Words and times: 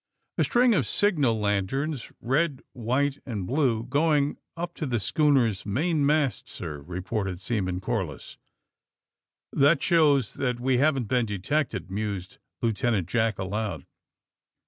"A 0.39 0.43
string 0.43 0.73
of 0.73 0.87
signal 0.87 1.39
lanterns, 1.39 2.11
red, 2.21 2.63
white 2.73 3.19
and 3.23 3.45
blue, 3.45 3.83
going 3.83 4.39
up 4.57 4.73
to 4.77 4.87
the 4.87 4.99
schooner's 4.99 5.63
mainmast, 5.63 6.49
sir," 6.49 6.81
reported 6.81 7.39
Seaman 7.39 7.79
Corliss. 7.81 8.37
"That 9.53 9.83
shows 9.83 10.33
that 10.33 10.59
we 10.59 10.79
haven't 10.79 11.07
been 11.07 11.27
detected, 11.27 11.91
mused 11.91 12.39
Lieutenant 12.63 13.09
Jack 13.09 13.37
aloud. 13.37 13.85